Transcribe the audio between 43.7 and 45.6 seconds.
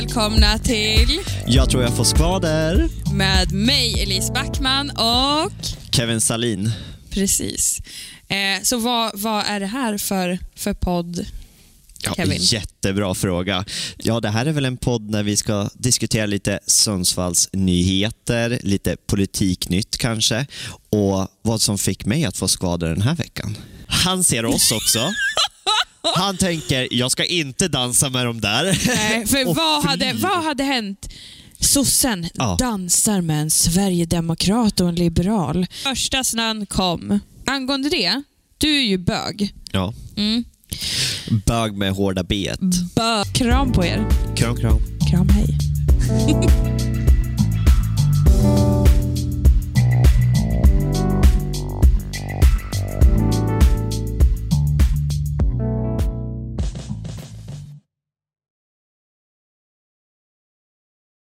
på er. Kram, kram. Kram, hej.